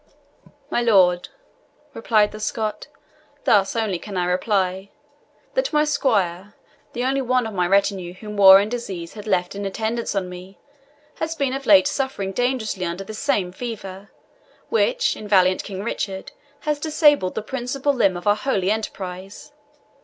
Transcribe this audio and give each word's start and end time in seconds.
"My 0.71 0.81
lord," 0.81 1.29
replied 1.93 2.31
the 2.31 2.39
Scot, 2.39 2.87
"thus 3.43 3.75
only 3.75 3.99
can 3.99 4.17
I 4.17 4.25
reply 4.25 4.89
that 5.53 5.71
my 5.71 5.83
squire, 5.85 6.55
the 6.93 7.03
only 7.03 7.21
one 7.21 7.45
of 7.45 7.53
my 7.53 7.67
retinue 7.67 8.13
whom 8.13 8.35
war 8.35 8.57
and 8.59 8.71
disease 8.71 9.13
had 9.13 9.27
left 9.27 9.53
in 9.53 9.63
attendance 9.63 10.15
on 10.15 10.27
me, 10.27 10.57
has 11.17 11.35
been 11.35 11.53
of 11.53 11.67
late 11.67 11.85
suffering 11.87 12.31
dangerously 12.31 12.83
under 12.83 13.03
this 13.03 13.19
same 13.19 13.51
fever, 13.51 14.09
which, 14.69 15.15
in 15.15 15.27
valiant 15.27 15.63
King 15.63 15.83
Richard, 15.83 16.31
has 16.61 16.79
disabled 16.79 17.35
the 17.35 17.43
principal 17.43 17.93
limb 17.93 18.17
of 18.17 18.25
our 18.25 18.35
holy 18.35 18.71
enterprise. 18.71 19.51